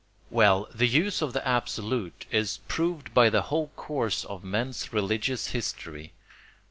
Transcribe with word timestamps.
Well, 0.31 0.67
the 0.73 0.87
use 0.87 1.21
of 1.21 1.31
the 1.33 1.47
Absolute 1.47 2.25
is 2.31 2.57
proved 2.67 3.13
by 3.13 3.29
the 3.29 3.43
whole 3.43 3.67
course 3.75 4.25
of 4.25 4.43
men's 4.43 4.91
religious 4.91 5.49
history. 5.49 6.11